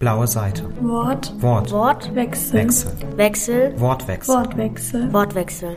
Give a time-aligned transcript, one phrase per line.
[0.00, 0.64] Blaue Seite.
[0.80, 1.30] Wort.
[1.42, 1.70] Wort.
[1.72, 2.14] Wort.
[2.14, 2.54] Wechsel.
[2.54, 2.92] Wechsel.
[3.16, 3.78] Wechsel.
[3.78, 4.34] Wortwechsel.
[4.34, 5.12] Wortwechsel.
[5.12, 5.76] Wortwechsel.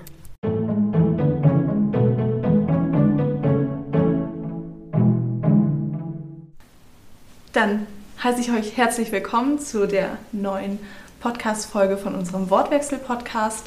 [7.51, 7.85] Dann
[8.23, 10.79] heiße ich euch herzlich willkommen zu der neuen
[11.19, 13.65] Podcast-Folge von unserem Wortwechsel-Podcast.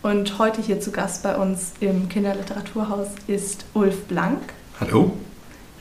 [0.00, 4.54] Und heute hier zu Gast bei uns im Kinderliteraturhaus ist Ulf Blank.
[4.80, 5.12] Hallo?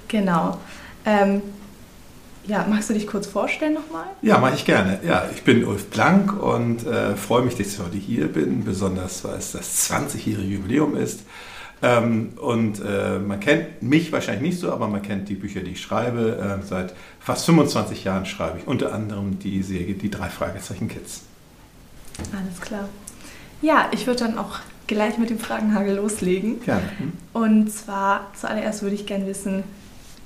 [0.09, 0.57] Genau.
[1.05, 1.41] Ähm,
[2.47, 4.05] ja, magst du dich kurz vorstellen nochmal?
[4.21, 4.99] Ja, mache ich gerne.
[5.05, 9.23] Ja, ich bin Ulf Blank und äh, freue mich, dass ich heute hier bin, besonders
[9.23, 11.21] weil es das 20-jährige Jubiläum ist.
[11.81, 15.71] Ähm, und äh, man kennt mich wahrscheinlich nicht so, aber man kennt die Bücher, die
[15.71, 16.59] ich schreibe.
[16.61, 21.21] Äh, seit fast 25 Jahren schreibe ich unter anderem die Serie Die drei Fragezeichen Kids.
[22.35, 22.89] Alles klar.
[23.61, 26.61] Ja, ich würde dann auch gleich mit dem Fragenhagel loslegen.
[26.61, 26.83] Gerne.
[26.97, 27.13] Hm?
[27.33, 29.63] Und zwar zuallererst würde ich gerne wissen,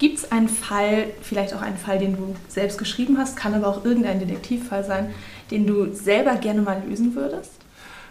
[0.02, 3.68] gibt es einen Fall, vielleicht auch einen Fall, den du selbst geschrieben hast, kann aber
[3.68, 5.14] auch irgendein Detektivfall sein,
[5.52, 7.52] den du selber gerne mal lösen würdest?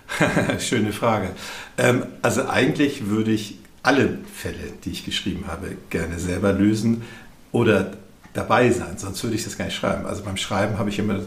[0.61, 1.31] Schöne Frage.
[1.77, 7.03] Ähm, also eigentlich würde ich alle Fälle, die ich geschrieben habe, gerne selber lösen
[7.51, 7.95] oder
[8.35, 10.07] dabei sein, sonst würde ich das gar nicht schreiben.
[10.07, 11.19] Also beim Schreiben habe ich immer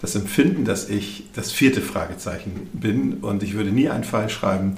[0.00, 4.76] das Empfinden, dass ich das vierte Fragezeichen bin und ich würde nie einen Fall schreiben,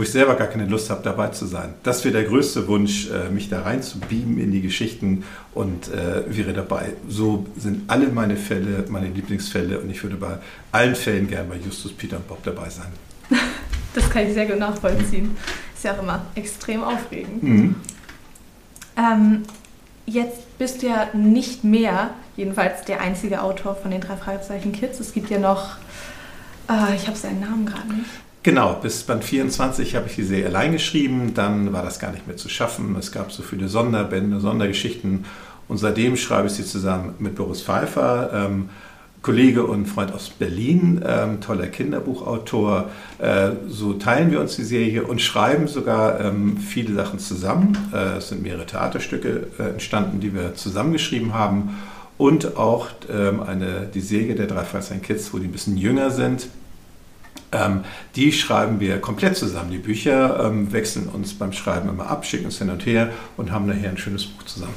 [0.00, 1.74] wo ich selber gar keine Lust habe, dabei zu sein.
[1.82, 5.88] Das wäre der größte Wunsch, äh, mich da rein zu beamen in die Geschichten und
[5.88, 6.94] äh, wäre dabei.
[7.06, 10.38] So sind alle meine Fälle meine Lieblingsfälle und ich würde bei
[10.72, 12.86] allen Fällen gern bei Justus, Peter und Bob dabei sein.
[13.92, 15.36] Das kann ich sehr gut nachvollziehen.
[15.74, 17.42] Ist ja auch immer extrem aufregend.
[17.42, 17.74] Mhm.
[18.96, 19.42] Ähm,
[20.06, 25.00] jetzt bist du ja nicht mehr, jedenfalls der einzige Autor von den drei Fragezeichen Kids.
[25.00, 25.76] Es gibt ja noch,
[26.70, 28.10] äh, ich habe seinen Namen gerade nicht.
[28.42, 32.26] Genau, bis Band 24 habe ich die Serie allein geschrieben, dann war das gar nicht
[32.26, 32.96] mehr zu schaffen.
[32.98, 35.26] Es gab so viele Sonderbände, Sondergeschichten
[35.68, 38.70] und seitdem schreibe ich sie zusammen mit Boris Pfeiffer, ähm,
[39.20, 42.88] Kollege und Freund aus Berlin, ähm, toller Kinderbuchautor.
[43.18, 47.76] Äh, so teilen wir uns die Serie und schreiben sogar ähm, viele Sachen zusammen.
[47.92, 51.76] Äh, es sind mehrere Theaterstücke äh, entstanden, die wir zusammengeschrieben haben
[52.16, 56.10] und auch ähm, eine, die Serie der drei Fragezeichen Kids, wo die ein bisschen jünger
[56.10, 56.48] sind,
[57.52, 57.80] ähm,
[58.16, 59.70] die schreiben wir komplett zusammen.
[59.70, 63.50] Die Bücher ähm, wechseln uns beim Schreiben immer ab, schicken uns hin und her und
[63.50, 64.74] haben nachher ein schönes Buch zusammen.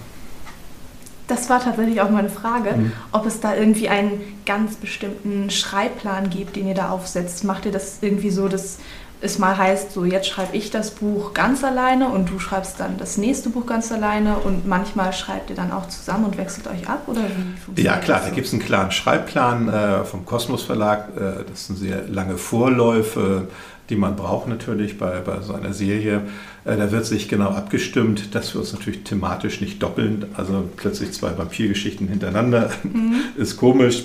[1.27, 2.91] Das war tatsächlich auch meine Frage, Mhm.
[3.11, 7.43] ob es da irgendwie einen ganz bestimmten Schreibplan gibt, den ihr da aufsetzt.
[7.45, 8.79] Macht ihr das irgendwie so, dass
[9.23, 12.97] es mal heißt, so jetzt schreibe ich das Buch ganz alleine und du schreibst dann
[12.97, 16.87] das nächste Buch ganz alleine und manchmal schreibt ihr dann auch zusammen und wechselt euch
[16.89, 17.03] ab?
[17.07, 18.35] Oder wie funktioniert Ja, klar, das da so?
[18.35, 21.09] gibt es einen klaren Schreibplan äh, vom Kosmos Verlag.
[21.15, 23.47] Äh, das sind sehr lange Vorläufe,
[23.89, 26.21] die man braucht natürlich bei, bei so einer Serie.
[26.65, 30.25] Äh, da wird sich genau abgestimmt, dass wir uns natürlich thematisch nicht doppeln.
[30.35, 32.71] Also plötzlich zwei Vampirgeschichten hintereinander
[33.37, 34.03] ist komisch.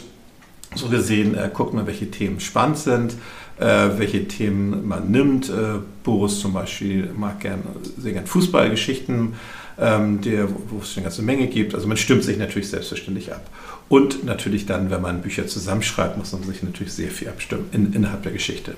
[0.75, 3.15] So gesehen äh, guckt man, welche Themen spannend sind,
[3.59, 5.49] welche Themen man nimmt.
[5.49, 7.63] Äh, Boris zum Beispiel mag gern,
[7.97, 9.35] sehr gern Fußballgeschichten,
[9.79, 11.75] ähm, der, wo es eine ganze Menge gibt.
[11.75, 13.49] Also man stimmt sich natürlich selbstverständlich ab.
[13.89, 17.93] Und natürlich dann, wenn man Bücher zusammenschreibt, muss man sich natürlich sehr viel abstimmen in,
[17.95, 18.75] innerhalb der Geschichte.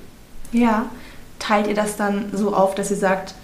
[0.52, 0.86] Ja,
[1.38, 3.34] teilt ihr das dann so auf, dass ihr sagt,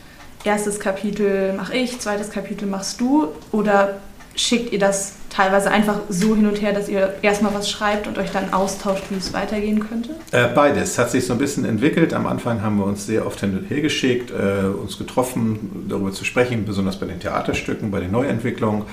[0.44, 3.28] erstes Kapitel mache ich, zweites Kapitel machst du?
[3.53, 4.00] Oder
[4.36, 8.16] schickt ihr das teilweise einfach so hin und her, dass ihr erstmal was schreibt und
[8.16, 10.14] euch dann austauscht, wie es weitergehen könnte?
[10.32, 12.14] Äh, beides hat sich so ein bisschen entwickelt.
[12.14, 16.12] Am Anfang haben wir uns sehr oft hin und her geschickt, äh, uns getroffen, darüber
[16.12, 18.84] zu sprechen, besonders bei den Theaterstücken, bei den Neuentwicklungen.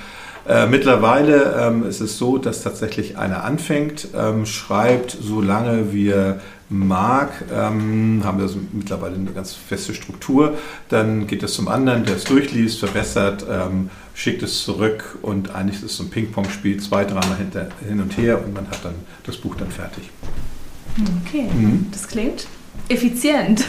[0.45, 6.41] Äh, mittlerweile ähm, ist es so, dass tatsächlich einer anfängt, ähm, schreibt, solange wir
[6.73, 10.57] mag, ähm, haben wir also mittlerweile eine ganz feste Struktur.
[10.89, 15.77] Dann geht es zum anderen, der es durchliest, verbessert, ähm, schickt es zurück und eigentlich
[15.77, 17.37] ist es so ein Ping-Pong-Spiel, zwei, dreimal
[17.87, 18.95] hin und her und man hat dann
[19.25, 20.09] das Buch dann fertig.
[21.25, 21.87] Okay, Mhm.
[21.91, 22.47] das klingt
[22.89, 23.65] effizient.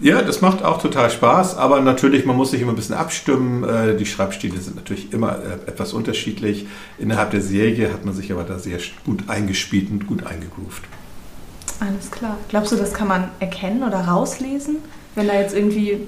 [0.00, 3.64] Ja, das macht auch total Spaß, aber natürlich, man muss sich immer ein bisschen abstimmen.
[3.64, 6.66] Äh, Die Schreibstile sind natürlich immer äh, etwas unterschiedlich.
[6.98, 10.82] Innerhalb der Serie hat man sich aber da sehr gut eingespielt und gut eingegroovt.
[11.80, 12.36] Alles klar.
[12.48, 14.76] Glaubst du, das kann man erkennen oder rauslesen,
[15.14, 15.98] wenn da jetzt irgendwie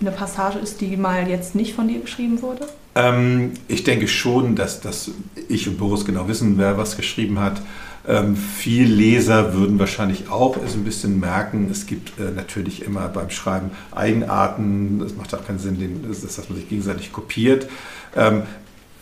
[0.00, 2.66] eine Passage ist, die mal jetzt nicht von dir geschrieben wurde?
[2.94, 5.10] Ähm, ich denke schon, dass, dass
[5.48, 7.60] ich und Boris genau wissen, wer was geschrieben hat.
[8.06, 11.68] Ähm, viel Leser würden wahrscheinlich auch es ein bisschen merken.
[11.70, 15.02] Es gibt äh, natürlich immer beim Schreiben Eigenarten.
[15.04, 17.68] Es macht auch keinen Sinn, den, dass, dass man sich gegenseitig kopiert.
[18.16, 18.42] Ähm,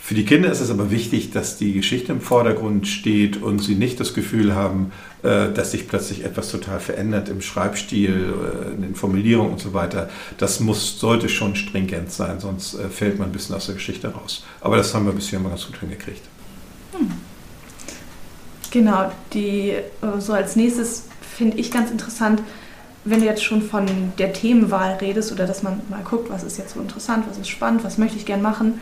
[0.07, 3.75] für die Kinder ist es aber wichtig, dass die Geschichte im Vordergrund steht und sie
[3.75, 4.93] nicht das Gefühl haben,
[5.25, 9.75] äh, dass sich plötzlich etwas total verändert im Schreibstil, äh, in den Formulierungen und so
[9.75, 10.09] weiter.
[10.39, 14.07] Das muss, sollte schon stringent sein, sonst äh, fällt man ein bisschen aus der Geschichte
[14.07, 14.45] raus.
[14.61, 16.23] Aber das haben wir bisher immer ganz gut hingekriegt.
[18.71, 19.73] Genau, die
[20.21, 22.45] so als nächstes finde ich ganz interessant,
[23.05, 23.87] wenn du jetzt schon von
[24.19, 27.49] der Themenwahl redest oder dass man mal guckt, was ist jetzt so interessant, was ist
[27.49, 28.81] spannend, was möchte ich gern machen.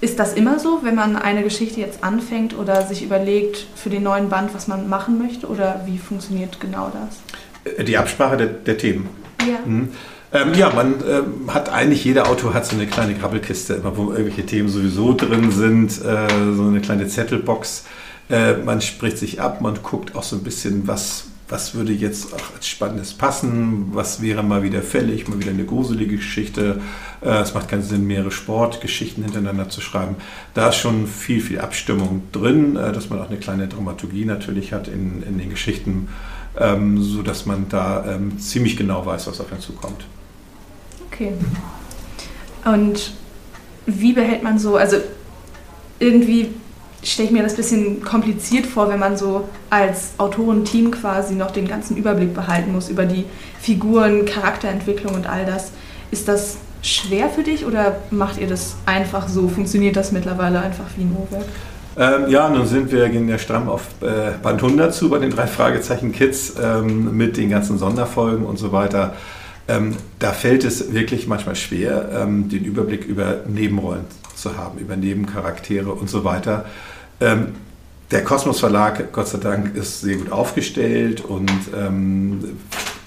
[0.00, 4.02] Ist das immer so, wenn man eine Geschichte jetzt anfängt oder sich überlegt für den
[4.02, 5.46] neuen Band, was man machen möchte?
[5.46, 7.86] Oder wie funktioniert genau das?
[7.86, 9.08] Die Absprache der, der Themen.
[9.40, 9.58] Ja.
[9.64, 9.90] Mhm.
[10.32, 14.46] Ähm, ja, man ähm, hat eigentlich, jeder Autor hat so eine kleine Grabbelkiste, wo irgendwelche
[14.46, 17.84] Themen sowieso drin sind, äh, so eine kleine Zettelbox.
[18.30, 22.32] Äh, man spricht sich ab, man guckt auch so ein bisschen, was, was würde jetzt
[22.32, 26.80] auch als Spannendes passen, was wäre mal wieder fällig, mal wieder eine gruselige Geschichte.
[27.20, 30.16] Äh, es macht keinen Sinn, mehrere Sportgeschichten hintereinander zu schreiben.
[30.54, 34.72] Da ist schon viel, viel Abstimmung drin, äh, dass man auch eine kleine Dramaturgie natürlich
[34.72, 36.08] hat in, in den Geschichten,
[36.58, 40.04] ähm, sodass man da ähm, ziemlich genau weiß, was auf einen zukommt.
[41.10, 41.32] Okay.
[42.64, 43.12] Und
[43.86, 44.96] wie behält man so, also
[45.98, 46.50] irgendwie
[47.02, 51.50] stelle ich mir das ein bisschen kompliziert vor, wenn man so als Autorenteam quasi noch
[51.50, 53.24] den ganzen Überblick behalten muss über die
[53.60, 55.72] Figuren, Charakterentwicklung und all das.
[56.10, 59.48] Ist das schwer für dich oder macht ihr das einfach so?
[59.48, 61.46] Funktioniert das mittlerweile einfach wie ein Uhrwerk?
[61.96, 65.30] Ähm, ja, nun sind wir gehen ja stramm auf äh, Band 100 zu bei den
[65.30, 69.14] drei Fragezeichen Kids ähm, mit den ganzen Sonderfolgen und so weiter.
[69.68, 74.04] Ähm, da fällt es wirklich manchmal schwer, ähm, den Überblick über Nebenrollen
[74.34, 76.64] zu haben, über Nebencharaktere und so weiter.
[77.20, 77.54] Ähm,
[78.10, 82.58] der Kosmos Verlag, Gott sei Dank, ist sehr gut aufgestellt und ähm,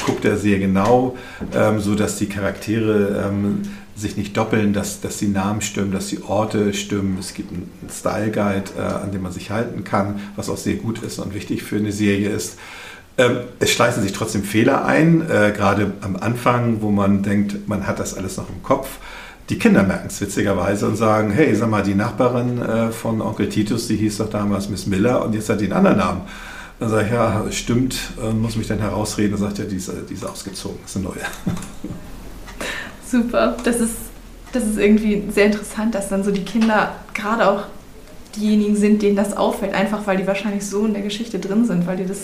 [0.06, 1.18] guckt er sehr genau,
[1.54, 3.64] ähm, so dass die Charaktere ähm,
[3.96, 7.18] sich nicht doppeln, dass, dass die Namen stimmen, dass die Orte stimmen.
[7.20, 10.76] Es gibt einen Style Guide, äh, an dem man sich halten kann, was auch sehr
[10.76, 12.58] gut ist und wichtig für eine Serie ist.
[13.18, 17.86] Ähm, es schleißen sich trotzdem Fehler ein, äh, gerade am Anfang, wo man denkt, man
[17.86, 18.98] hat das alles noch im Kopf.
[19.54, 23.50] Die Kinder merken es witzigerweise und sagen, hey, sag mal, die Nachbarin äh, von Onkel
[23.50, 26.22] Titus, die hieß doch damals Miss Miller und jetzt hat die einen anderen Namen.
[26.80, 29.34] Dann sage ich, ja, stimmt, und muss mich dann herausreden.
[29.34, 31.18] Dann sagt er, die ist, die ist ausgezogen, ist eine neue.
[33.08, 33.94] Super, das ist,
[34.54, 37.66] das ist irgendwie sehr interessant, dass dann so die Kinder gerade auch
[38.36, 41.86] diejenigen sind, denen das auffällt, einfach weil die wahrscheinlich so in der Geschichte drin sind,
[41.86, 42.22] weil die das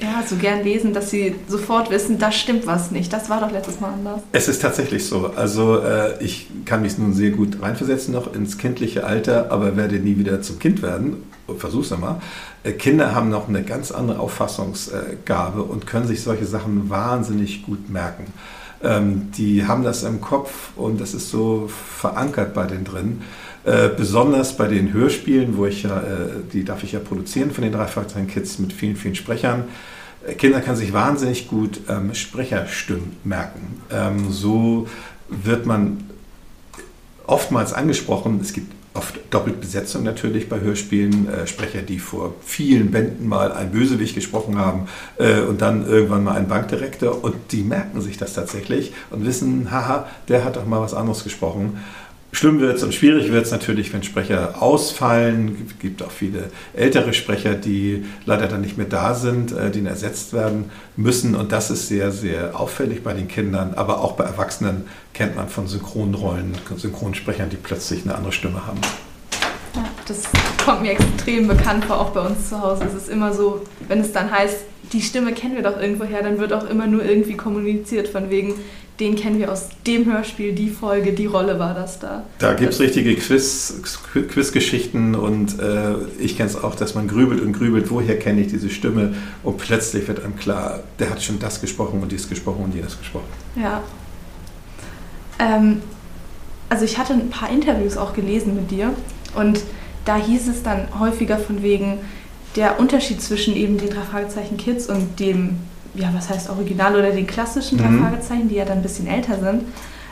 [0.00, 3.12] ja, so gern lesen, dass sie sofort wissen, da stimmt was nicht.
[3.12, 4.20] Das war doch letztes Mal anders.
[4.32, 5.32] Es ist tatsächlich so.
[5.34, 9.96] Also äh, ich kann mich nun sehr gut reinversetzen noch ins kindliche Alter, aber werde
[9.96, 11.24] nie wieder zum Kind werden.
[11.56, 12.20] Versuch's einmal.
[12.62, 17.90] Äh, Kinder haben noch eine ganz andere Auffassungsgabe und können sich solche Sachen wahnsinnig gut
[17.90, 18.32] merken.
[18.82, 23.22] Ähm, die haben das im Kopf und das ist so verankert bei denen drin.
[23.68, 26.02] Äh, besonders bei den Hörspielen, wo ich ja, äh,
[26.54, 29.64] die darf ich ja produzieren von den drei Fraktionen Kids mit vielen, vielen Sprechern.
[30.26, 33.82] Äh, Kinder können sich wahnsinnig gut ähm, Sprecherstimmen merken.
[33.90, 34.88] Ähm, so
[35.28, 36.04] wird man
[37.26, 38.38] oftmals angesprochen.
[38.40, 41.28] Es gibt oft Doppelbesetzung natürlich bei Hörspielen.
[41.28, 44.88] Äh, Sprecher, die vor vielen Bänden mal ein Bösewicht gesprochen haben
[45.18, 47.22] äh, und dann irgendwann mal ein Bankdirektor.
[47.22, 51.22] Und die merken sich das tatsächlich und wissen, haha, der hat doch mal was anderes
[51.22, 51.78] gesprochen.
[52.30, 55.66] Schlimm wird es und schwierig wird es natürlich, wenn Sprecher ausfallen.
[55.66, 59.84] Es gibt auch viele ältere Sprecher, die leider dann nicht mehr da sind, äh, die
[59.84, 61.34] ersetzt werden müssen.
[61.34, 63.72] Und das ist sehr, sehr auffällig bei den Kindern.
[63.74, 64.84] Aber auch bei Erwachsenen
[65.14, 68.80] kennt man von Synchronrollen, Synchronsprechern, die plötzlich eine andere Stimme haben.
[70.08, 70.22] Das
[70.64, 72.84] kommt mir extrem bekannt vor, auch bei uns zu Hause.
[72.84, 74.56] Es ist immer so, wenn es dann heißt,
[74.92, 78.54] die Stimme kennen wir doch irgendwoher, dann wird auch immer nur irgendwie kommuniziert von wegen,
[79.00, 82.24] den kennen wir aus dem Hörspiel, die Folge, die Rolle war das da.
[82.38, 83.80] Da gibt es richtige Quiz,
[84.12, 88.48] Quizgeschichten und äh, ich kenne es auch, dass man grübelt und grübelt, woher kenne ich
[88.48, 92.64] diese Stimme und plötzlich wird einem klar, der hat schon das gesprochen und dies gesprochen
[92.64, 93.28] und jenes gesprochen.
[93.54, 93.82] Ja.
[95.38, 95.82] Ähm,
[96.70, 98.92] also ich hatte ein paar Interviews auch gelesen mit dir
[99.36, 99.60] und
[100.08, 101.98] da hieß es dann häufiger von wegen
[102.56, 105.58] der Unterschied zwischen eben den drei Fragezeichen Kids und dem
[105.94, 108.02] ja, was heißt Original oder den klassischen drei mhm.
[108.02, 109.64] Fragezeichen, die ja dann ein bisschen älter sind,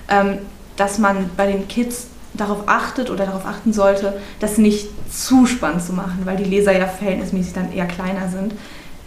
[0.09, 0.39] ähm,
[0.77, 5.83] dass man bei den Kids darauf achtet oder darauf achten sollte, das nicht zu spannend
[5.83, 8.53] zu machen, weil die Leser ja verhältnismäßig dann eher kleiner sind.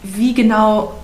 [0.01, 0.96] Wie genau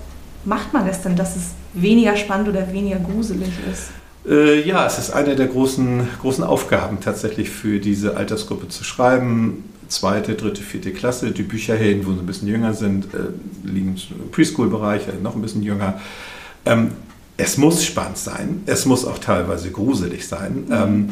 [0.45, 3.89] macht man das denn, dass es weniger spannend oder weniger gruselig ist?
[4.27, 9.63] Äh, ja, es ist eine der großen, großen Aufgaben tatsächlich für diese Altersgruppe zu schreiben
[9.87, 11.31] zweite, dritte, vierte Klasse.
[11.31, 13.17] Die Bücherhelden, wo sie ein bisschen jünger sind, äh,
[13.63, 15.99] liegen im Preschool-Bereich, äh, noch ein bisschen jünger.
[16.65, 16.91] Ähm,
[17.37, 20.65] es muss spannend sein, es muss auch teilweise gruselig sein.
[20.67, 20.73] Mhm.
[20.73, 21.09] Ähm,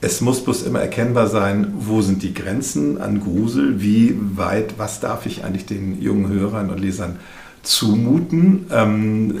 [0.00, 4.98] es muss bloß immer erkennbar sein, wo sind die Grenzen an Grusel, wie weit, was
[4.98, 7.20] darf ich eigentlich den jungen Hörern und Lesern
[7.62, 8.66] zumuten.
[8.72, 9.34] Ähm,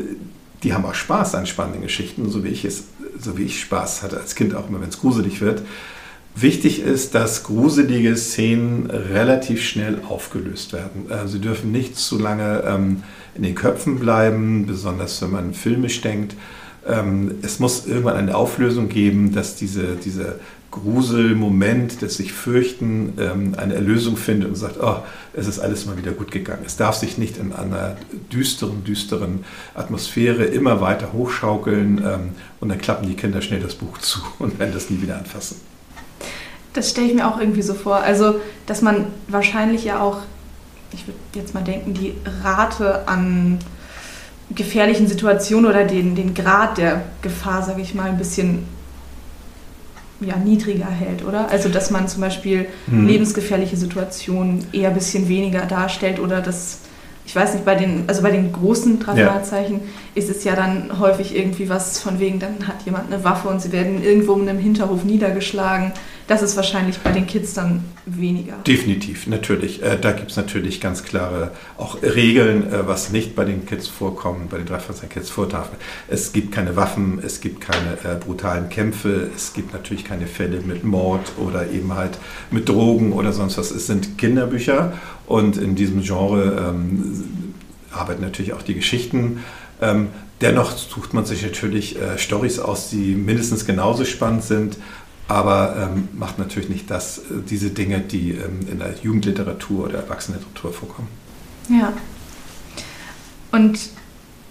[0.62, 2.84] die haben auch Spaß an spannenden Geschichten, so wie ich es,
[3.24, 5.62] so wie ich Spaß hatte als Kind auch immer, wenn es gruselig wird.
[6.34, 11.10] Wichtig ist, dass gruselige Szenen relativ schnell aufgelöst werden.
[11.10, 13.02] Äh, sie dürfen nicht zu lange ähm,
[13.34, 16.34] in den Köpfen bleiben, besonders wenn man filmisch denkt.
[16.88, 20.36] Ähm, es muss irgendwann eine Auflösung geben, dass diese, dieser
[20.72, 24.96] Gruselmoment des sich fürchten ähm, eine Erlösung findet und sagt, oh,
[25.34, 26.62] es ist alles mal wieder gut gegangen.
[26.66, 27.96] Es darf sich nicht in einer
[28.32, 33.98] düsteren, düsteren Atmosphäre immer weiter hochschaukeln ähm, und dann klappen die Kinder schnell das Buch
[33.98, 35.60] zu und werden das nie wieder anfassen.
[36.72, 37.96] Das stelle ich mir auch irgendwie so vor.
[37.96, 40.20] Also, dass man wahrscheinlich ja auch,
[40.92, 43.58] ich würde jetzt mal denken, die Rate an
[44.54, 48.64] gefährlichen Situationen oder den, den Grad der Gefahr, sage ich mal, ein bisschen
[50.24, 51.50] ja, niedriger hält, oder?
[51.50, 53.06] Also, dass man zum Beispiel hm.
[53.06, 56.78] lebensgefährliche Situationen eher ein bisschen weniger darstellt oder das
[57.24, 59.42] ich weiß nicht, bei den, also bei den großen drei ja.
[60.14, 63.62] ist es ja dann häufig irgendwie was von wegen, dann hat jemand eine Waffe und
[63.62, 65.92] sie werden irgendwo in einem Hinterhof niedergeschlagen.
[66.28, 68.54] Das ist wahrscheinlich bei den Kids dann weniger.
[68.66, 69.82] Definitiv, natürlich.
[69.82, 73.88] Äh, da gibt es natürlich ganz klare auch Regeln, äh, was nicht bei den Kids
[73.88, 75.70] vorkommt, bei den Dreifachzeit-Kids vordarf.
[76.08, 80.60] Es gibt keine Waffen, es gibt keine äh, brutalen Kämpfe, es gibt natürlich keine Fälle
[80.60, 82.18] mit Mord oder eben halt
[82.50, 83.70] mit Drogen oder sonst was.
[83.70, 84.92] Es sind Kinderbücher
[85.26, 87.54] und in diesem Genre ähm,
[87.92, 89.42] arbeiten natürlich auch die Geschichten.
[89.80, 90.08] Ähm,
[90.40, 94.76] dennoch sucht man sich natürlich äh, Stories aus, die mindestens genauso spannend sind,
[95.32, 99.98] aber ähm, macht natürlich nicht das, äh, diese Dinge, die ähm, in der Jugendliteratur oder
[99.98, 101.08] Erwachsenenliteratur vorkommen.
[101.68, 101.92] Ja.
[103.50, 103.78] Und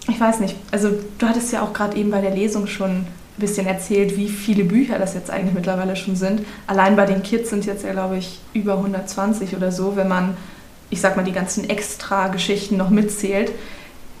[0.08, 3.06] ich weiß nicht, also du hattest ja auch gerade eben bei der Lesung schon ein
[3.38, 6.44] bisschen erzählt, wie viele Bücher das jetzt eigentlich mittlerweile schon sind.
[6.66, 10.36] Allein bei den Kids sind jetzt ja, glaube ich, über 120 oder so, wenn man,
[10.90, 13.52] ich sag mal, die ganzen Extra-Geschichten noch mitzählt.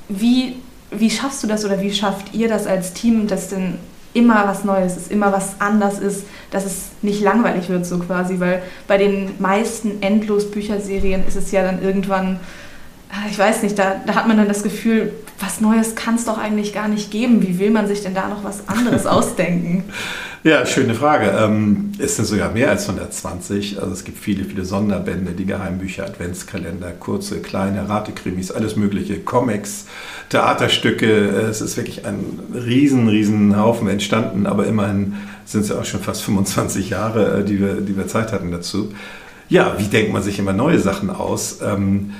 [0.08, 0.56] Wie,
[0.90, 3.78] wie schaffst du das oder wie schafft ihr das als Team, das denn
[4.14, 8.38] immer was Neues ist, immer was anders ist, dass es nicht langweilig wird so quasi,
[8.38, 12.38] weil bei den meisten Endlos-Bücherserien ist es ja dann irgendwann,
[13.10, 15.12] ah, ich weiß nicht, da, da hat man dann das Gefühl,
[15.42, 17.42] was Neues kann es doch eigentlich gar nicht geben.
[17.42, 19.84] Wie will man sich denn da noch was anderes ausdenken?
[20.44, 21.32] Ja, schöne Frage.
[21.38, 23.80] Ähm, es sind sogar mehr als 120.
[23.80, 29.86] Also es gibt viele, viele Sonderbände, die Geheimbücher, Adventskalender, kurze, kleine Ratekrimis, alles mögliche, Comics,
[30.30, 31.28] Theaterstücke.
[31.48, 36.00] Es ist wirklich ein riesen, riesen Haufen entstanden, aber immerhin sind es ja auch schon
[36.00, 38.92] fast 25 Jahre, äh, die wir, die wir Zeit hatten dazu.
[39.48, 41.58] Ja, wie denkt man sich immer neue Sachen aus?
[41.62, 42.12] Ähm,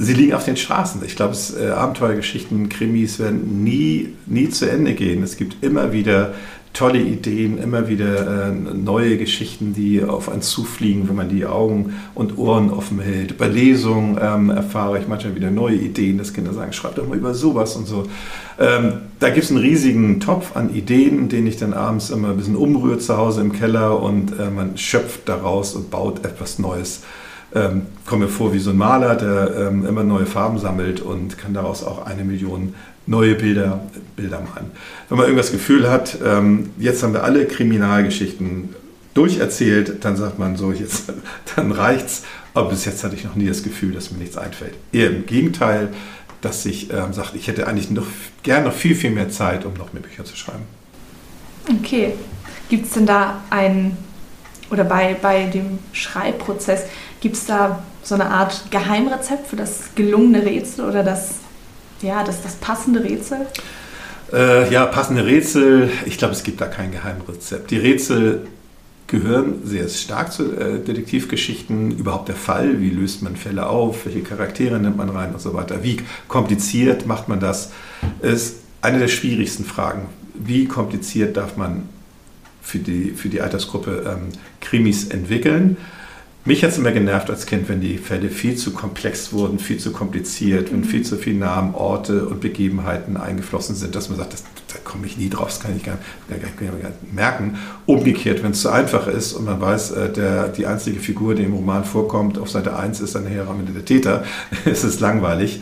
[0.00, 1.02] sie liegen auf den Straßen.
[1.04, 5.22] Ich glaube, äh, Abenteuergeschichten, Krimis werden nie, nie zu Ende gehen.
[5.22, 6.32] Es gibt immer wieder
[6.72, 11.94] tolle Ideen, immer wieder äh, neue Geschichten, die auf einen zufliegen, wenn man die Augen
[12.14, 13.36] und Ohren offen hält.
[13.36, 17.18] Bei Lesungen ähm, erfahre ich manchmal wieder neue Ideen, dass Kinder sagen, schreib doch mal
[17.18, 18.04] über sowas und so.
[18.58, 22.36] Ähm, da gibt es einen riesigen Topf an Ideen, den ich dann abends immer ein
[22.36, 27.02] bisschen umrühre zu Hause im Keller und äh, man schöpft daraus und baut etwas Neues.
[27.52, 31.36] Ähm, komme mir vor wie so ein Maler, der ähm, immer neue Farben sammelt und
[31.36, 32.74] kann daraus auch eine Million
[33.06, 33.80] neue Bilder,
[34.14, 34.70] Bilder malen.
[35.08, 38.74] Wenn man irgendwas Gefühl hat, ähm, jetzt haben wir alle Kriminalgeschichten
[39.14, 41.12] durcherzählt, dann sagt man so, jetzt,
[41.56, 42.22] dann reicht's.
[42.54, 44.74] Aber bis jetzt hatte ich noch nie das Gefühl, dass mir nichts einfällt.
[44.92, 45.88] Eher im Gegenteil,
[46.40, 48.06] dass ich ähm, sagt, ich hätte eigentlich noch
[48.42, 50.62] gern noch viel, viel mehr Zeit, um noch mehr Bücher zu schreiben.
[51.80, 52.14] Okay.
[52.68, 53.96] Gibt es denn da ein,
[54.70, 56.84] oder bei, bei dem Schreibprozess,
[57.20, 61.34] gibt es da so eine Art Geheimrezept für das gelungene Rätsel oder das
[62.02, 63.46] ja, das, das passende Rätsel?
[64.32, 65.90] Äh, ja, passende Rätsel.
[66.06, 67.70] Ich glaube, es gibt da kein Geheimrezept.
[67.70, 68.46] Die Rätsel
[69.06, 71.98] gehören sehr stark zu äh, Detektivgeschichten.
[71.98, 75.52] Überhaupt der Fall, wie löst man Fälle auf, welche Charaktere nimmt man rein und so
[75.52, 75.82] weiter.
[75.82, 75.98] Wie
[76.28, 77.72] kompliziert macht man das?
[78.22, 80.06] Ist eine der schwierigsten Fragen.
[80.34, 81.88] Wie kompliziert darf man
[82.62, 84.28] für die, für die Altersgruppe ähm,
[84.60, 85.76] Krimis entwickeln?
[86.46, 89.76] Mich hat es immer genervt als Kind, wenn die Fälle viel zu komplex wurden, viel
[89.76, 94.32] zu kompliziert, wenn viel zu viele Namen, Orte und Begebenheiten eingeflossen sind, dass man sagt,
[94.32, 95.98] das, da komme ich nie drauf, das kann ich gar,
[96.30, 97.58] gar, gar, gar nicht merken.
[97.84, 101.42] Umgekehrt, wenn es zu einfach ist und man weiß, äh, der, die einzige Figur, die
[101.42, 104.24] im Roman vorkommt, auf Seite 1 ist dann nachher am der Täter,
[104.64, 105.60] ist es langweilig.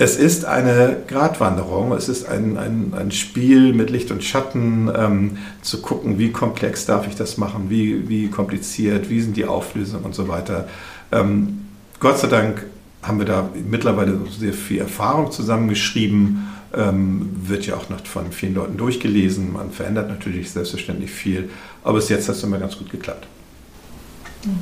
[0.00, 5.36] Es ist eine Gratwanderung, es ist ein, ein, ein Spiel mit Licht und Schatten, ähm,
[5.60, 10.06] zu gucken, wie komplex darf ich das machen, wie, wie kompliziert, wie sind die Auflösungen
[10.06, 10.66] und so weiter.
[11.12, 11.66] Ähm,
[11.98, 12.64] Gott sei Dank
[13.02, 18.54] haben wir da mittlerweile sehr viel Erfahrung zusammengeschrieben, ähm, wird ja auch noch von vielen
[18.54, 19.52] Leuten durchgelesen.
[19.52, 21.50] Man verändert natürlich selbstverständlich viel,
[21.84, 23.26] aber bis jetzt hat es immer ganz gut geklappt.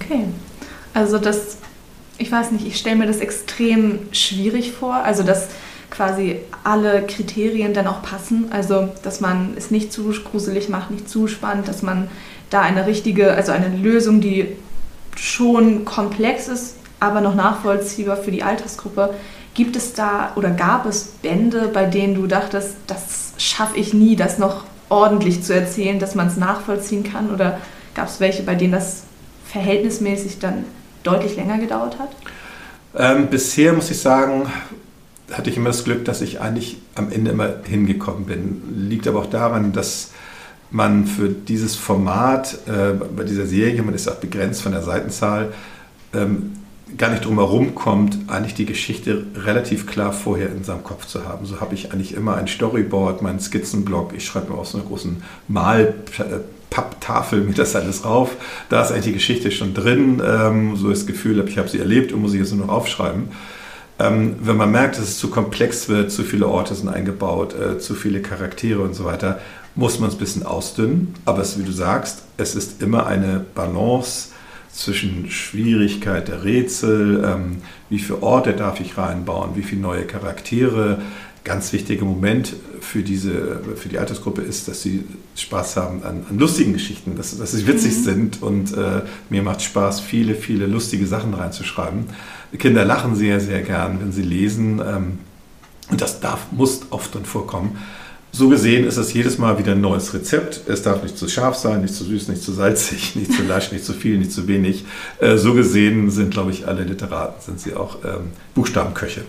[0.01, 0.25] Okay,
[0.95, 1.59] also das
[2.19, 4.95] ich weiß nicht, ich stelle mir das extrem schwierig vor.
[4.95, 5.49] Also, dass
[5.91, 8.47] quasi alle Kriterien dann auch passen.
[8.51, 12.09] Also, dass man es nicht zu gruselig macht, nicht zu spannend, dass man
[12.51, 14.57] da eine richtige, also eine Lösung, die
[15.17, 19.15] schon komplex ist, aber noch nachvollziehbar für die Altersgruppe.
[19.55, 24.15] Gibt es da oder gab es Bände, bei denen du dachtest, das schaffe ich nie,
[24.15, 27.33] das noch ordentlich zu erzählen, dass man es nachvollziehen kann?
[27.33, 27.59] Oder
[27.95, 29.05] gab es welche, bei denen das
[29.47, 30.65] verhältnismäßig dann
[31.11, 32.11] deutlich länger gedauert hat?
[32.97, 34.51] Ähm, bisher muss ich sagen,
[35.33, 38.89] hatte ich immer das Glück, dass ich eigentlich am Ende immer hingekommen bin.
[38.89, 40.11] Liegt aber auch daran, dass
[40.71, 45.53] man für dieses Format äh, bei dieser Serie, man ist auch begrenzt von der Seitenzahl,
[46.15, 46.55] ähm,
[46.97, 51.27] gar nicht drum herum kommt, eigentlich die Geschichte relativ klar vorher in seinem Kopf zu
[51.27, 51.45] haben.
[51.45, 54.87] So habe ich eigentlich immer ein Storyboard, meinen Skizzenblock, ich schreibe mir auf so einer
[54.87, 55.23] großen
[56.69, 58.37] Malpapptafel mir das alles rauf.
[58.69, 62.13] Da ist eigentlich die Geschichte schon drin, ähm, so das Gefühl ich habe sie erlebt
[62.13, 63.29] und muss sie jetzt nur noch aufschreiben.
[63.99, 67.79] Ähm, wenn man merkt, dass es zu komplex wird, zu viele Orte sind eingebaut, äh,
[67.79, 69.41] zu viele Charaktere und so weiter,
[69.75, 71.15] muss man es ein bisschen ausdünnen.
[71.25, 74.29] Aber es, wie du sagst, es ist immer eine Balance
[74.73, 77.57] zwischen Schwierigkeit der Rätsel, ähm,
[77.91, 80.99] wie viele Orte darf ich reinbauen, wie viele neue Charaktere.
[81.49, 86.39] Ganz wichtiger Moment für, diese, für die Altersgruppe ist, dass sie Spaß haben an, an
[86.39, 88.03] lustigen Geschichten, dass, dass sie witzig mhm.
[88.03, 89.01] sind und äh,
[89.31, 92.05] mir macht Spaß, viele, viele lustige Sachen reinzuschreiben.
[92.59, 95.19] Kinder lachen sehr, sehr gern, wenn sie lesen ähm,
[95.91, 97.79] und das darf, muss oft dann vorkommen.
[98.31, 100.69] So gesehen ist es jedes Mal wieder ein neues Rezept.
[100.69, 103.73] Es darf nicht zu scharf sein, nicht zu süß, nicht zu salzig, nicht zu lasch,
[103.73, 104.85] nicht zu viel, nicht zu wenig.
[105.19, 109.23] Äh, so gesehen sind, glaube ich, alle Literaten, sind sie auch ähm, Buchstabenköche.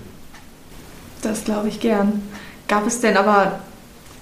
[1.21, 2.21] Das glaube ich gern.
[2.67, 3.59] Gab es denn aber,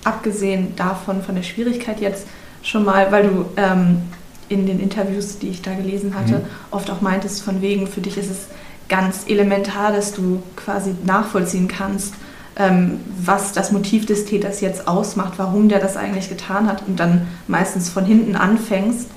[0.04, 2.28] abgesehen davon, von der Schwierigkeit jetzt
[2.64, 4.02] schon mal, weil du ähm,
[4.50, 6.46] in den Interviews, die ich da gelesen hatte, mhm.
[6.72, 8.48] oft auch meintest, von wegen, für dich ist es
[8.90, 12.14] ganz elementar, dass du quasi nachvollziehen kannst,
[12.56, 17.00] ähm, was das Motiv des Täters jetzt ausmacht, warum der das eigentlich getan hat und
[17.00, 19.10] dann meistens von hinten anfängst,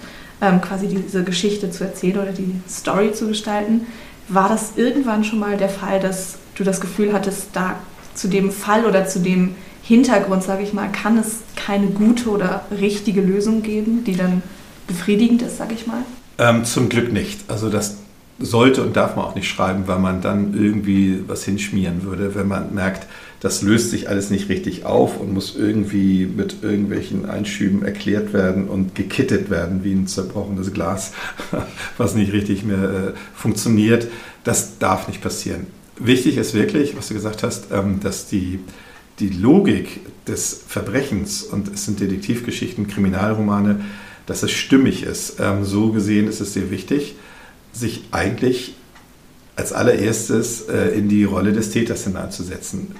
[0.42, 3.86] ähm, quasi diese Geschichte zu erzählen oder die Story zu gestalten.
[4.28, 7.76] War das irgendwann schon mal der Fall, dass du das Gefühl hattest, da
[8.14, 12.64] zu dem Fall oder zu dem Hintergrund, sage ich mal, kann es keine gute oder
[12.70, 14.42] richtige Lösung geben, die dann
[14.86, 16.02] befriedigend ist, sage ich mal?
[16.38, 17.40] Ähm, zum Glück nicht.
[17.48, 17.96] Also das
[18.38, 22.48] sollte und darf man auch nicht schreiben, weil man dann irgendwie was hinschmieren würde, wenn
[22.48, 23.06] man merkt,
[23.40, 28.68] das löst sich alles nicht richtig auf und muss irgendwie mit irgendwelchen Einschüben erklärt werden
[28.68, 31.12] und gekittet werden wie ein zerbrochenes Glas,
[31.98, 34.08] was nicht richtig mehr äh, funktioniert.
[34.44, 35.66] Das darf nicht passieren.
[36.02, 38.60] Wichtig ist wirklich, was du gesagt hast, ähm, dass die,
[39.18, 43.84] die Logik des Verbrechens, und es sind Detektivgeschichten, Kriminalromane,
[44.24, 45.38] dass es stimmig ist.
[45.40, 47.16] Ähm, so gesehen ist es sehr wichtig,
[47.72, 48.74] sich eigentlich
[49.60, 52.94] als allererstes äh, in die Rolle des Täters hineinzusetzen.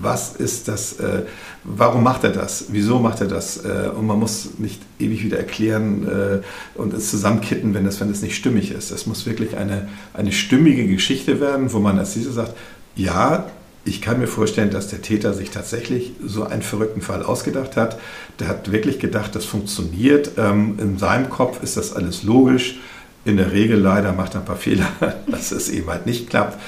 [0.00, 1.00] Was ist das?
[1.00, 1.22] Äh,
[1.64, 2.66] warum macht er das?
[2.68, 3.64] Wieso macht er das?
[3.64, 8.10] Äh, und man muss nicht ewig wieder erklären äh, und es zusammenkitten, wenn es wenn
[8.10, 8.90] nicht stimmig ist.
[8.90, 12.54] Es muss wirklich eine, eine stimmige Geschichte werden, wo man als diese sagt,
[12.94, 13.46] ja,
[13.84, 17.98] ich kann mir vorstellen, dass der Täter sich tatsächlich so einen verrückten Fall ausgedacht hat.
[18.38, 20.32] Der hat wirklich gedacht, das funktioniert.
[20.36, 22.76] Ähm, in seinem Kopf ist das alles logisch
[23.24, 24.88] in der Regel leider macht er ein paar Fehler,
[25.26, 26.58] dass es eben halt nicht klappt.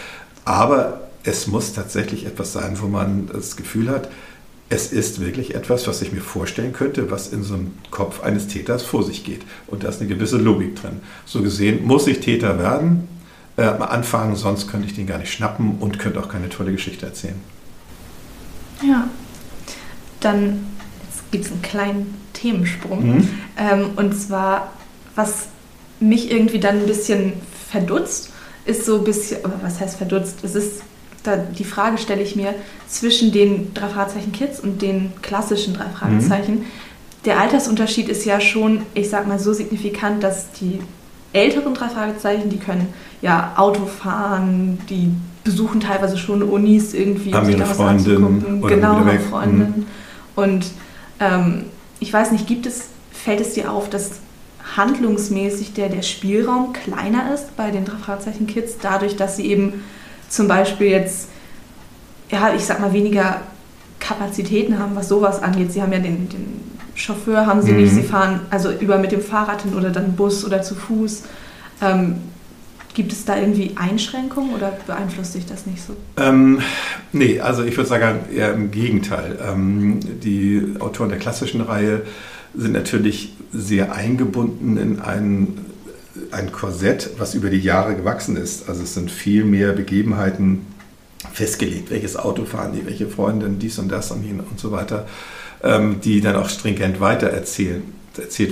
[0.45, 4.09] Aber es muss tatsächlich etwas sein, wo man das Gefühl hat,
[4.69, 8.49] es ist wirklich etwas, was ich mir vorstellen könnte, was in so einem Kopf eines
[8.49, 9.43] Täters vor sich geht.
[9.67, 11.01] Und da ist eine gewisse Logik drin.
[11.27, 13.09] So gesehen muss ich Täter werden,
[13.57, 17.07] äh, anfangen, sonst könnte ich den gar nicht schnappen und könnte auch keine tolle Geschichte
[17.07, 17.41] erzählen.
[18.83, 19.09] Ja,
[20.21, 20.67] dann
[21.31, 23.17] gibt es einen kleinen Themensprung.
[23.17, 23.29] Mhm.
[23.57, 24.73] Ähm, und zwar,
[25.15, 25.49] was
[26.09, 27.35] mich irgendwie dann ein bisschen
[27.69, 28.31] verdutzt,
[28.65, 30.39] ist so ein bisschen, was heißt verdutzt?
[30.43, 30.83] Es ist,
[31.23, 32.55] da, die Frage stelle ich mir
[32.89, 36.55] zwischen den drei Fragezeichen Kids und den klassischen drei Fragezeichen.
[36.55, 36.65] Mhm.
[37.25, 40.79] Der Altersunterschied ist ja schon, ich sag mal, so signifikant, dass die
[41.33, 42.89] älteren drei Fragezeichen, die können
[43.23, 45.11] ja Auto fahren, die
[45.43, 48.63] besuchen teilweise schon Unis irgendwie, sich da was anzugucken.
[48.63, 49.59] Genau, haben Freundin.
[49.59, 49.87] Mhm.
[50.37, 50.67] Und
[51.21, 51.65] ähm,
[52.01, 54.13] ich weiß nicht, gibt es, fällt es dir auf, dass
[54.77, 59.85] handlungsmäßig der, der Spielraum kleiner ist bei den drei Fragezeichen Kids, dadurch, dass sie eben
[60.29, 61.29] zum Beispiel jetzt,
[62.31, 63.41] ja, ich sag mal, weniger
[64.01, 65.73] Kapazitäten haben, was sowas angeht.
[65.73, 66.61] Sie haben ja den, den
[66.95, 67.83] Chauffeur, haben sie mhm.
[67.83, 71.23] nicht, sie fahren also über mit dem Fahrrad hin oder dann Bus oder zu Fuß.
[71.81, 72.17] Ähm,
[72.95, 75.97] Gibt es da irgendwie Einschränkungen oder beeinflusst sich das nicht so?
[76.17, 76.61] Ähm,
[77.13, 79.37] nee, also ich würde sagen, eher im Gegenteil.
[79.45, 82.03] Ähm, die Autoren der klassischen Reihe
[82.57, 85.59] sind natürlich sehr eingebunden in ein,
[86.31, 88.69] ein Korsett, was über die Jahre gewachsen ist.
[88.69, 90.67] Also es sind viel mehr Begebenheiten
[91.33, 95.07] festgelegt, welches Auto fahren die, welche Freundin, dies und das und, und so weiter,
[95.63, 97.83] ähm, die dann auch stringent weiter erzählt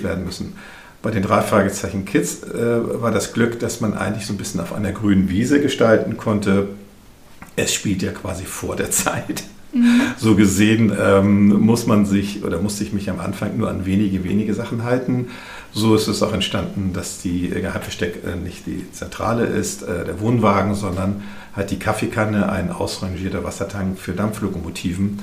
[0.03, 0.55] werden müssen.
[1.03, 4.61] Bei den drei Fragezeichen Kids äh, war das Glück, dass man eigentlich so ein bisschen
[4.61, 6.69] auf einer grünen Wiese gestalten konnte.
[7.57, 9.45] Es spielt ja quasi vor der Zeit.
[9.73, 10.01] Mhm.
[10.19, 14.25] So gesehen ähm, muss man sich oder musste ich mich am Anfang nur an wenige,
[14.25, 15.29] wenige Sachen halten.
[15.73, 20.21] So ist es auch entstanden, dass die Geheimversteck äh, nicht die Zentrale ist, äh, der
[20.21, 21.23] Wohnwagen, sondern
[21.57, 25.21] halt die Kaffeekanne, ein ausrangierter Wassertank für Dampflokomotiven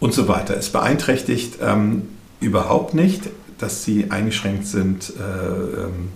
[0.00, 0.56] und so weiter.
[0.56, 2.02] Es beeinträchtigt ähm,
[2.40, 3.22] überhaupt nicht,
[3.58, 6.08] dass sie eingeschränkt sind, äh, ähm,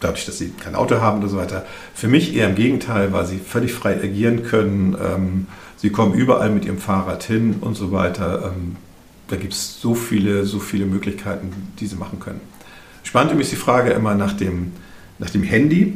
[0.00, 1.64] dadurch, dass sie kein Auto haben und so weiter.
[1.94, 4.96] Für mich eher im Gegenteil, weil sie völlig frei agieren können.
[5.00, 8.52] Ähm, sie kommen überall mit ihrem Fahrrad hin und so weiter.
[8.54, 8.76] Ähm,
[9.28, 12.40] da gibt es so viele, so viele Möglichkeiten, die sie machen können.
[13.02, 14.72] Spannend ist die Frage immer nach dem,
[15.18, 15.94] nach dem Handy.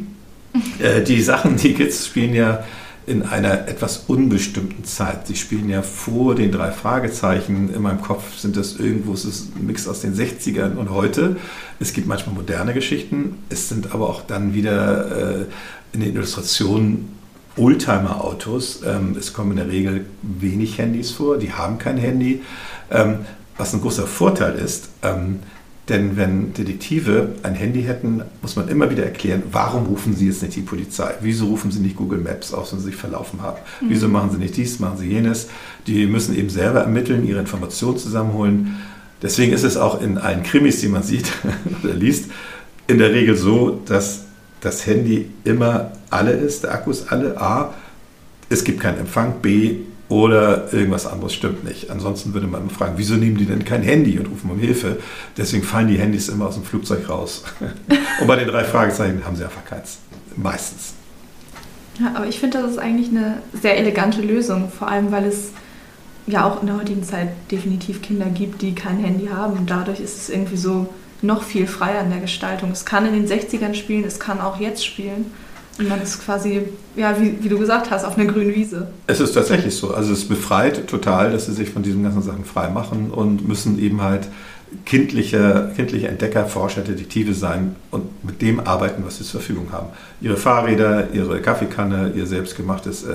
[0.81, 2.65] Äh, die Sachen, die Kids spielen ja
[3.07, 5.27] in einer etwas unbestimmten Zeit.
[5.27, 7.73] Sie spielen ja vor den drei Fragezeichen.
[7.73, 11.37] In meinem Kopf sind das irgendwo, es ist ein Mix aus den 60ern und heute.
[11.79, 13.39] Es gibt manchmal moderne Geschichten.
[13.49, 15.45] Es sind aber auch dann wieder äh,
[15.93, 17.20] in den Illustrationen
[17.57, 18.83] Oldtimer-Autos.
[18.87, 21.39] Ähm, es kommen in der Regel wenig Handys vor.
[21.39, 22.43] Die haben kein Handy.
[22.91, 23.21] Ähm,
[23.57, 25.41] was ein großer Vorteil ist, ähm,
[25.91, 30.41] denn wenn Detektive ein Handy hätten, muss man immer wieder erklären, warum rufen sie jetzt
[30.41, 31.15] nicht die Polizei?
[31.21, 33.59] Wieso rufen sie nicht Google Maps aus, wenn sie sich verlaufen haben?
[33.81, 33.87] Mhm.
[33.91, 35.49] Wieso machen sie nicht dies, machen sie jenes?
[35.89, 38.77] Die müssen eben selber ermitteln, ihre Informationen zusammenholen.
[39.21, 41.33] Deswegen ist es auch in allen Krimis, die man sieht
[41.83, 42.31] oder liest,
[42.87, 44.27] in der Regel so, dass
[44.61, 47.75] das Handy immer alle ist, der Akku ist alle, A,
[48.49, 49.77] es gibt keinen Empfang, B,
[50.11, 51.89] oder irgendwas anderes stimmt nicht.
[51.89, 54.99] Ansonsten würde man fragen, wieso nehmen die denn kein Handy und rufen um Hilfe?
[55.37, 57.45] Deswegen fallen die Handys immer aus dem Flugzeug raus.
[58.21, 59.99] und bei den drei Fragezeichen haben sie einfach keins.
[60.35, 60.95] Meistens.
[62.01, 65.51] Ja, aber ich finde, das ist eigentlich eine sehr elegante Lösung, vor allem weil es
[66.27, 69.59] ja auch in der heutigen Zeit definitiv Kinder gibt, die kein Handy haben.
[69.59, 70.89] Und dadurch ist es irgendwie so
[71.23, 72.71] noch viel freier in der Gestaltung.
[72.71, 75.27] Es kann in den 60ern spielen, es kann auch jetzt spielen.
[75.79, 76.63] Und man ist quasi,
[76.95, 78.89] ja, wie, wie, du gesagt hast, auf einer grünen Wiese.
[79.07, 79.95] Es ist tatsächlich so.
[79.95, 83.79] Also es befreit total, dass sie sich von diesen ganzen Sachen frei machen und müssen
[83.79, 84.29] eben halt
[84.85, 89.89] kindliche, kindliche Entdecker, Forscher, Detektive sein und mit dem arbeiten, was sie zur Verfügung haben.
[90.21, 93.13] Ihre Fahrräder, ihre Kaffeekanne, ihr selbstgemachtes äh,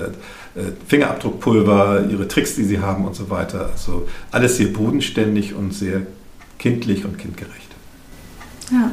[0.56, 3.70] äh, Fingerabdruckpulver, ihre Tricks, die sie haben und so weiter.
[3.72, 6.02] Also alles sehr bodenständig und sehr
[6.58, 7.75] kindlich und kindgerecht.
[8.72, 8.92] Ja.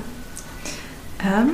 [1.24, 1.50] Ähm,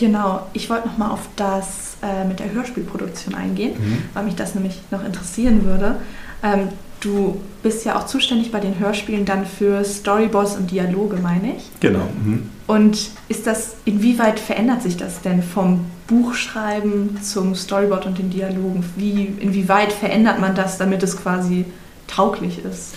[0.00, 3.98] Genau, ich wollte nochmal auf das äh, mit der Hörspielproduktion eingehen, mhm.
[4.14, 5.96] weil mich das nämlich noch interessieren würde.
[6.42, 6.68] Ähm,
[7.00, 11.70] du bist ja auch zuständig bei den Hörspielen dann für Storyboards und Dialoge, meine ich.
[11.80, 12.06] Genau.
[12.24, 12.48] Mhm.
[12.66, 18.82] Und ist das, inwieweit verändert sich das denn vom Buchschreiben zum Storyboard und den Dialogen?
[18.96, 21.66] Wie, inwieweit verändert man das, damit es quasi
[22.06, 22.94] tauglich ist?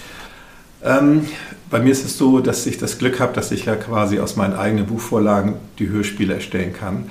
[0.84, 1.26] Ähm,
[1.70, 4.36] bei mir ist es so, dass ich das Glück habe, dass ich ja quasi aus
[4.36, 7.06] meinen eigenen Buchvorlagen die Hörspiele erstellen kann.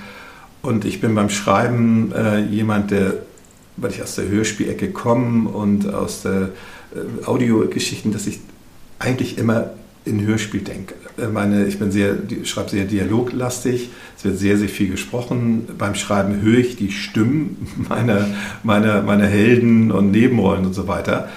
[0.63, 3.15] Und ich bin beim Schreiben äh, jemand, der,
[3.77, 6.51] weil ich aus der Hörspielecke komme und aus der
[6.95, 8.41] äh, Audiogeschichten, dass ich
[8.99, 9.71] eigentlich immer
[10.05, 10.95] in Hörspiel denke.
[11.19, 15.67] Äh, meine, ich bin sehr, schreibe sehr dialoglastig, es wird sehr, sehr viel gesprochen.
[15.79, 18.29] Beim Schreiben höre ich die Stimmen meiner,
[18.63, 21.29] meiner, meiner Helden und Nebenrollen und so weiter.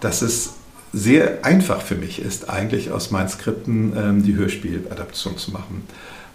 [0.00, 0.54] Das ist
[0.92, 5.82] sehr einfach für mich ist, eigentlich aus meinen Skripten ähm, die Hörspieladaption zu machen.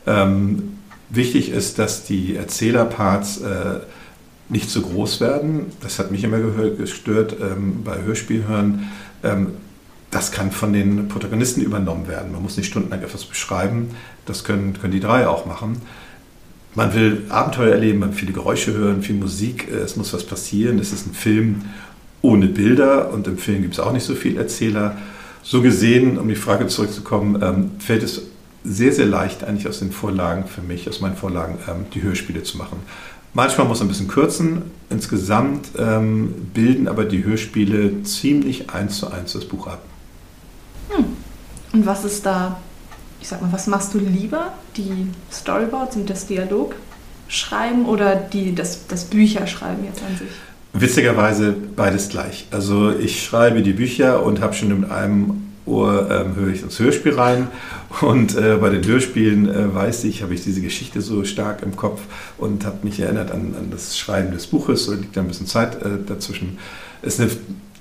[0.08, 0.78] Ähm,
[1.10, 3.80] wichtig ist, dass die Erzählerparts äh,
[4.48, 5.68] nicht zu groß werden.
[5.82, 8.92] Das hat mich immer gestört ähm, bei Hörspielhören.
[9.24, 9.48] Ähm,
[10.12, 12.32] das kann von den Protagonisten übernommen werden.
[12.32, 13.90] Man muss nicht stundenlang etwas beschreiben.
[14.26, 15.82] Das können, können die drei auch machen.
[16.76, 20.24] Man will Abenteuer erleben, man will viele Geräusche hören, viel Musik, äh, es muss was
[20.24, 20.80] passieren.
[20.80, 21.64] Es ist ein Film
[22.26, 24.98] ohne Bilder und im Film gibt es auch nicht so viel Erzähler.
[25.44, 28.24] So gesehen, um die Frage zurückzukommen, ähm, fällt es
[28.64, 32.42] sehr, sehr leicht eigentlich aus den Vorlagen für mich, aus meinen Vorlagen, ähm, die Hörspiele
[32.42, 32.80] zu machen.
[33.34, 34.64] Manchmal muss man ein bisschen kürzen.
[34.90, 39.82] Insgesamt ähm, bilden aber die Hörspiele ziemlich eins zu eins das Buch ab.
[40.90, 41.06] Hm.
[41.74, 42.60] Und was ist da,
[43.22, 44.54] ich sag mal, was machst du lieber?
[44.78, 46.76] Die Storyboards und das Dialog
[47.28, 50.30] schreiben oder die, das, das Bücherschreiben jetzt an sich?
[50.78, 52.48] Witzigerweise beides gleich.
[52.52, 56.78] Also ich schreibe die Bücher und habe schon mit einem Ohr ähm, höre ich ins
[56.80, 57.48] Hörspiel rein
[58.02, 61.78] und äh, bei den Hörspielen äh, weiß ich, habe ich diese Geschichte so stark im
[61.78, 62.02] Kopf
[62.38, 65.48] und habe mich erinnert an, an, das Schreiben des Buches, oder liegt da ein bisschen
[65.48, 66.60] Zeit äh, dazwischen.
[67.02, 67.32] Es ist eine,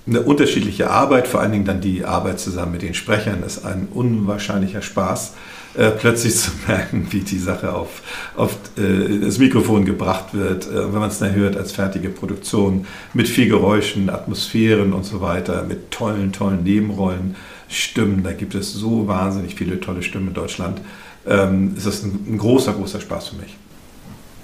[0.06, 3.88] eine, unterschiedliche Arbeit, vor allen Dingen dann die Arbeit zusammen mit den Sprechern ist ein
[3.92, 5.34] unwahrscheinlicher Spaß.
[5.76, 8.02] Äh, plötzlich zu merken, wie die Sache auf,
[8.36, 12.86] auf äh, das Mikrofon gebracht wird, äh, wenn man es dann hört als fertige Produktion,
[13.12, 17.34] mit viel Geräuschen, Atmosphären und so weiter, mit tollen, tollen Nebenrollen,
[17.68, 18.22] Stimmen.
[18.22, 20.80] Da gibt es so wahnsinnig viele tolle Stimmen in Deutschland.
[21.26, 23.56] ähm, ist das ein, ein, großer, großer Spaß für mich.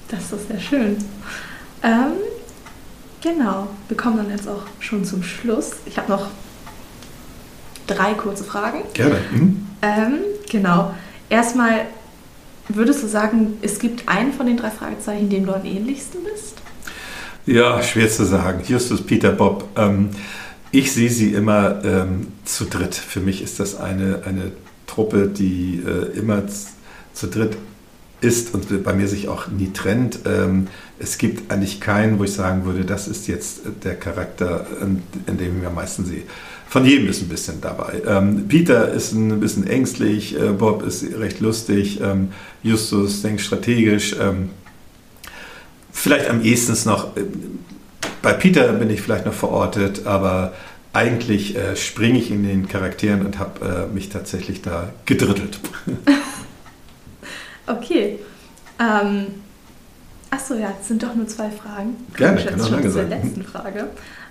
[0.08, 0.96] Das ist sehr schön.
[1.82, 2.12] Ähm,
[3.22, 5.72] genau, wir kommen dann jetzt auch schon zum Schluss.
[5.84, 6.28] Ich habe noch
[7.86, 8.78] drei kurze Fragen.
[8.94, 9.16] Gerne.
[9.30, 9.66] Mhm.
[9.82, 10.14] Ähm,
[10.48, 10.94] genau.
[11.30, 11.86] Erstmal,
[12.68, 16.56] würdest du sagen, es gibt einen von den drei Fragezeichen, dem du am ähnlichsten bist?
[17.46, 18.62] Ja, schwer zu sagen.
[18.66, 19.64] Justus, Peter, Bob.
[19.76, 20.10] Ähm,
[20.72, 22.94] ich sehe sie immer ähm, zu dritt.
[22.94, 24.52] Für mich ist das eine, eine
[24.86, 26.42] Truppe, die äh, immer
[27.14, 27.56] zu dritt
[28.20, 30.20] ist und bei mir sich auch nie trennt.
[30.26, 35.38] Ähm, es gibt eigentlich keinen, wo ich sagen würde, das ist jetzt der Charakter, in,
[35.38, 36.22] dem ich am meisten sehe.
[36.68, 38.02] Von jedem ist ein bisschen dabei.
[38.06, 42.28] Ähm, Peter ist ein bisschen ängstlich, äh, Bob ist recht lustig, ähm,
[42.62, 44.14] Justus denkt strategisch.
[45.92, 47.24] Vielleicht am ehesten noch, äh,
[48.22, 50.52] bei Peter bin ich vielleicht noch verortet, aber
[50.92, 55.58] eigentlich äh, springe ich in den Charakteren und habe mich tatsächlich da gedrittelt.
[57.70, 58.18] okay.
[58.78, 59.26] Ähm,
[60.30, 61.96] achso, ja, es sind doch nur zwei Fragen.
[62.16, 63.08] Gerne, kann auch lange sein.
[63.08, 63.88] letzten Frage.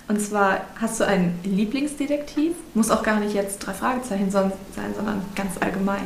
[0.08, 2.52] Und zwar, hast du einen Lieblingsdetektiv?
[2.74, 4.50] Muss auch gar nicht jetzt drei Fragezeichen sein,
[4.96, 6.02] sondern ganz allgemein.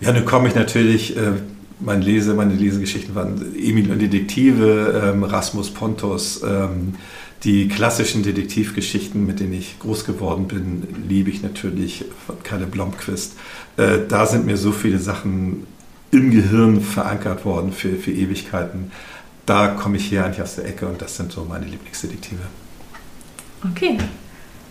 [0.00, 1.32] Ja, nun komme ich natürlich, äh,
[1.80, 6.94] mein Lese, meine Lesegeschichten waren Emil und Detektive, ähm, Rasmus Pontus, ähm,
[7.44, 13.36] die klassischen Detektivgeschichten, mit denen ich groß geworden bin, liebe ich natürlich von Kalle Blomqvist.
[13.76, 15.66] Äh, da sind mir so viele Sachen
[16.10, 18.90] im Gehirn verankert worden für, für Ewigkeiten.
[19.46, 22.42] Da komme ich hier eigentlich aus der Ecke und das sind so meine Lieblingsdetektive.
[23.72, 23.98] Okay.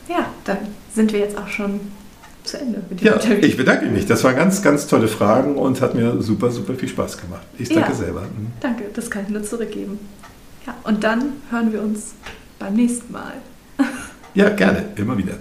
[0.08, 0.58] Ja, dann
[0.94, 1.80] sind wir jetzt auch schon
[2.44, 3.46] zu Ende mit dem ja, Interview.
[3.46, 4.06] Ich bedanke mich.
[4.06, 7.46] Das waren ganz, ganz tolle Fragen und hat mir super, super viel Spaß gemacht.
[7.58, 8.22] Ich danke ja, selber.
[8.22, 8.52] Mhm.
[8.62, 10.00] Danke, das kann ich nur zurückgeben.
[10.66, 12.14] Ja, und dann hören wir uns
[12.60, 13.34] beim nächsten Mal.
[14.34, 15.34] ja, gerne, immer wieder.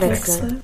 [0.00, 0.60] Wortwechsel.